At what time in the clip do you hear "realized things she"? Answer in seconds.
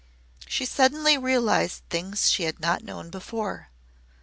1.15-2.45